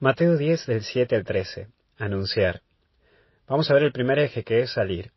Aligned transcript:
Mateo 0.00 0.36
10 0.36 0.66
del 0.66 0.82
7 0.84 1.16
al 1.16 1.24
13. 1.24 1.66
Anunciar. 1.96 2.62
Vamos 3.48 3.68
a 3.68 3.74
ver 3.74 3.82
el 3.82 3.90
primer 3.90 4.20
eje 4.20 4.44
que 4.44 4.60
es 4.60 4.70
salir. 4.70 5.10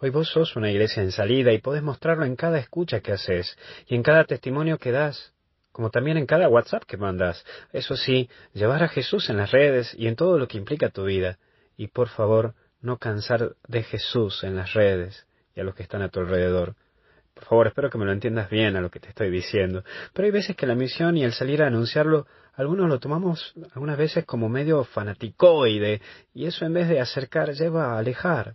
Hoy 0.00 0.10
vos 0.10 0.28
sos 0.28 0.56
una 0.56 0.72
iglesia 0.72 1.04
en 1.04 1.12
salida 1.12 1.52
y 1.52 1.58
podés 1.58 1.84
mostrarlo 1.84 2.24
en 2.24 2.34
cada 2.34 2.58
escucha 2.58 2.98
que 2.98 3.12
haces 3.12 3.56
y 3.86 3.94
en 3.94 4.02
cada 4.02 4.24
testimonio 4.24 4.78
que 4.78 4.90
das, 4.90 5.32
como 5.70 5.90
también 5.90 6.16
en 6.16 6.26
cada 6.26 6.48
WhatsApp 6.48 6.82
que 6.82 6.96
mandas. 6.96 7.44
Eso 7.72 7.96
sí, 7.96 8.28
llevar 8.54 8.82
a 8.82 8.88
Jesús 8.88 9.30
en 9.30 9.36
las 9.36 9.52
redes 9.52 9.94
y 9.96 10.08
en 10.08 10.16
todo 10.16 10.36
lo 10.36 10.48
que 10.48 10.58
implica 10.58 10.88
tu 10.88 11.04
vida. 11.04 11.38
Y 11.76 11.86
por 11.86 12.08
favor, 12.08 12.54
no 12.80 12.98
cansar 12.98 13.54
de 13.68 13.84
Jesús 13.84 14.42
en 14.42 14.56
las 14.56 14.72
redes 14.72 15.28
y 15.54 15.60
a 15.60 15.62
los 15.62 15.76
que 15.76 15.84
están 15.84 16.02
a 16.02 16.08
tu 16.08 16.18
alrededor. 16.18 16.74
Por 17.34 17.44
favor, 17.44 17.66
espero 17.66 17.90
que 17.90 17.98
me 17.98 18.04
lo 18.04 18.12
entiendas 18.12 18.48
bien 18.48 18.76
a 18.76 18.80
lo 18.80 18.90
que 18.90 19.00
te 19.00 19.08
estoy 19.08 19.30
diciendo. 19.30 19.82
Pero 20.12 20.26
hay 20.26 20.32
veces 20.32 20.56
que 20.56 20.66
la 20.66 20.74
misión 20.74 21.16
y 21.16 21.24
el 21.24 21.32
salir 21.32 21.62
a 21.62 21.66
anunciarlo, 21.66 22.26
algunos 22.54 22.88
lo 22.88 23.00
tomamos 23.00 23.54
algunas 23.74 23.98
veces 23.98 24.24
como 24.24 24.48
medio 24.48 24.84
fanaticoide, 24.84 26.00
y 26.32 26.46
eso 26.46 26.64
en 26.64 26.74
vez 26.74 26.88
de 26.88 27.00
acercar 27.00 27.52
lleva 27.52 27.94
a 27.94 27.98
alejar. 27.98 28.54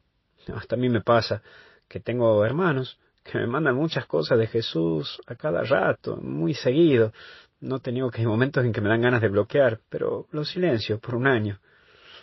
Hasta 0.55 0.75
a 0.75 0.79
mí 0.79 0.89
me 0.89 1.01
pasa 1.01 1.41
que 1.87 1.99
tengo 1.99 2.45
hermanos 2.45 2.97
que 3.23 3.37
me 3.37 3.47
mandan 3.47 3.75
muchas 3.75 4.05
cosas 4.05 4.39
de 4.39 4.47
Jesús 4.47 5.19
a 5.27 5.35
cada 5.35 5.63
rato, 5.63 6.17
muy 6.17 6.53
seguido. 6.53 7.11
No 7.59 7.77
he 7.77 7.79
tenido 7.81 8.09
que 8.09 8.21
hay 8.21 8.27
momentos 8.27 8.63
en 8.63 8.71
que 8.71 8.81
me 8.81 8.89
dan 8.89 9.01
ganas 9.01 9.21
de 9.21 9.27
bloquear, 9.27 9.81
pero 9.89 10.27
lo 10.31 10.45
silencio 10.45 10.99
por 10.99 11.15
un 11.15 11.27
año. 11.27 11.59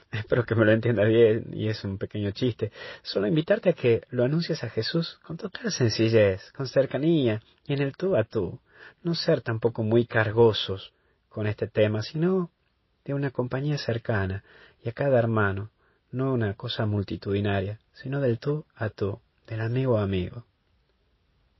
Espero 0.12 0.44
que 0.44 0.54
me 0.54 0.64
lo 0.64 0.72
entienda 0.72 1.04
bien 1.04 1.46
y 1.52 1.68
es 1.68 1.82
un 1.84 1.98
pequeño 1.98 2.30
chiste. 2.30 2.72
Solo 3.02 3.26
invitarte 3.26 3.70
a 3.70 3.72
que 3.72 4.02
lo 4.10 4.24
anuncies 4.24 4.62
a 4.64 4.70
Jesús 4.70 5.18
con 5.22 5.36
total 5.36 5.72
sencillez, 5.72 6.52
con 6.52 6.66
cercanía 6.68 7.42
y 7.66 7.72
en 7.74 7.82
el 7.82 7.96
tú 7.96 8.16
a 8.16 8.24
tú. 8.24 8.60
No 9.02 9.14
ser 9.14 9.40
tampoco 9.40 9.82
muy 9.82 10.06
cargosos 10.06 10.92
con 11.28 11.46
este 11.46 11.66
tema, 11.66 12.02
sino 12.02 12.50
de 13.04 13.14
una 13.14 13.30
compañía 13.30 13.78
cercana 13.78 14.42
y 14.82 14.88
a 14.88 14.92
cada 14.92 15.18
hermano, 15.18 15.70
no 16.10 16.32
una 16.32 16.54
cosa 16.54 16.86
multitudinaria, 16.86 17.78
sino 17.92 18.20
del 18.20 18.38
tú 18.38 18.64
a 18.74 18.88
tú, 18.88 19.20
del 19.46 19.60
amigo 19.60 19.98
a 19.98 20.02
amigo. 20.02 20.44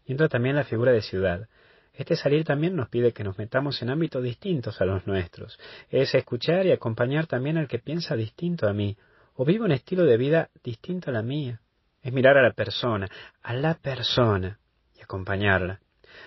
Y 0.07 0.13
entra 0.13 0.29
también 0.29 0.57
la 0.57 0.65
figura 0.65 0.93
de 0.93 1.03
ciudad. 1.03 1.49
Este 1.97 2.15
salir 2.15 2.45
también 2.45 2.77
nos 2.77 2.91
pide 2.91 3.13
que 3.13 3.25
nos 3.25 3.39
metamos 3.39 3.81
en 3.81 3.89
ámbitos 3.89 4.23
distintos 4.23 4.81
a 4.81 4.85
los 4.85 5.07
nuestros. 5.07 5.59
Es 5.89 6.15
escuchar 6.15 6.67
y 6.67 6.73
acompañar 6.73 7.27
también 7.27 7.57
al 7.57 7.69
que 7.69 7.79
piensa 7.79 8.15
distinto 8.17 8.69
a 8.69 8.75
mí, 8.75 8.99
o 9.35 9.47
vive 9.47 9.65
un 9.65 9.73
estilo 9.73 10.05
de 10.05 10.19
vida 10.19 10.51
distinto 10.63 11.11
a 11.11 11.15
la 11.15 11.23
mía. 11.23 11.61
Es 12.03 12.13
mirar 12.13 12.37
a 12.37 12.43
la 12.43 12.53
persona, 12.53 13.09
a 13.43 13.55
la 13.55 13.75
persona, 13.75 14.59
y 14.95 15.03
acompañarla. 15.03 15.81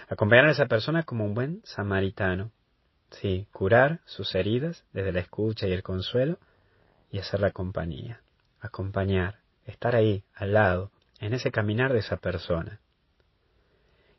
Acompañar 0.08 0.48
a 0.48 0.52
esa 0.52 0.66
persona 0.66 1.04
como 1.04 1.24
un 1.24 1.36
buen 1.36 1.62
samaritano. 1.64 2.52
Sí, 3.12 3.48
curar 3.52 4.00
sus 4.06 4.34
heridas 4.34 4.86
desde 4.92 5.12
la 5.12 5.20
escucha 5.20 5.68
y 5.68 5.72
el 5.72 5.84
consuelo, 5.84 6.40
y 7.12 7.20
hacer 7.20 7.42
la 7.42 7.52
compañía. 7.52 8.22
Acompañar, 8.60 9.40
estar 9.66 9.96
ahí, 9.96 10.24
al 10.34 10.54
lado, 10.54 10.92
en 11.20 11.34
ese 11.34 11.52
caminar 11.52 11.94
de 11.94 12.00
esa 12.00 12.18
persona. 12.18 12.80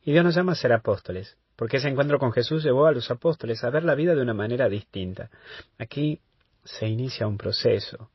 Y 0.03 0.12
Dios 0.12 0.25
nos 0.25 0.34
llama 0.34 0.53
a 0.53 0.56
ser 0.56 0.73
apóstoles, 0.73 1.37
porque 1.56 1.77
ese 1.77 1.89
encuentro 1.89 2.19
con 2.19 2.33
Jesús 2.33 2.62
llevó 2.62 2.87
a 2.87 2.93
los 2.93 3.11
apóstoles 3.11 3.62
a 3.65 3.70
ver 3.70 3.84
la 3.84 3.95
vida 3.95 4.15
de 4.15 4.23
una 4.23 4.34
manera 4.34 4.69
distinta. 4.69 5.31
Aquí 5.79 6.20
se 6.65 6.87
inicia 6.87 7.27
un 7.27 7.37
proceso, 7.37 8.11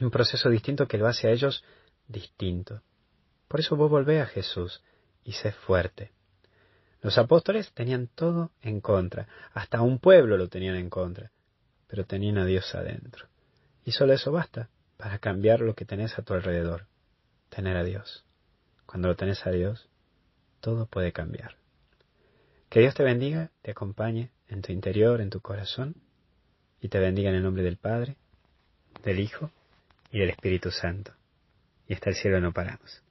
un 0.00 0.10
proceso 0.10 0.48
distinto 0.48 0.86
que 0.86 0.98
lo 0.98 1.08
hace 1.08 1.28
a 1.28 1.32
ellos 1.32 1.64
distinto. 2.06 2.82
Por 3.48 3.60
eso 3.60 3.76
vos 3.76 3.90
volvé 3.90 4.20
a 4.20 4.26
Jesús 4.26 4.82
y 5.24 5.32
sé 5.32 5.52
fuerte. 5.52 6.12
Los 7.00 7.18
apóstoles 7.18 7.72
tenían 7.72 8.08
todo 8.08 8.50
en 8.60 8.80
contra, 8.80 9.28
hasta 9.54 9.82
un 9.82 9.98
pueblo 9.98 10.36
lo 10.36 10.48
tenían 10.48 10.74
en 10.74 10.90
contra, 10.90 11.30
pero 11.86 12.04
tenían 12.04 12.38
a 12.38 12.44
Dios 12.44 12.74
adentro. 12.74 13.26
Y 13.84 13.92
solo 13.92 14.12
eso 14.12 14.32
basta 14.32 14.68
para 14.96 15.18
cambiar 15.18 15.60
lo 15.60 15.74
que 15.74 15.84
tenés 15.84 16.18
a 16.18 16.22
tu 16.22 16.34
alrededor, 16.34 16.86
tener 17.48 17.76
a 17.76 17.84
Dios. 17.84 18.24
Cuando 18.84 19.08
lo 19.08 19.16
tenés 19.16 19.46
a 19.46 19.50
Dios, 19.50 19.87
todo 20.60 20.86
puede 20.86 21.12
cambiar. 21.12 21.56
Que 22.68 22.80
Dios 22.80 22.94
te 22.94 23.02
bendiga, 23.02 23.50
te 23.62 23.70
acompañe 23.70 24.30
en 24.48 24.62
tu 24.62 24.72
interior, 24.72 25.20
en 25.20 25.30
tu 25.30 25.40
corazón, 25.40 25.96
y 26.80 26.88
te 26.88 26.98
bendiga 26.98 27.30
en 27.30 27.36
el 27.36 27.42
nombre 27.42 27.62
del 27.62 27.76
Padre, 27.76 28.16
del 29.02 29.20
Hijo 29.20 29.50
y 30.10 30.18
del 30.18 30.30
Espíritu 30.30 30.70
Santo. 30.70 31.12
Y 31.88 31.94
hasta 31.94 32.10
el 32.10 32.16
cielo 32.16 32.40
no 32.40 32.52
paramos. 32.52 33.02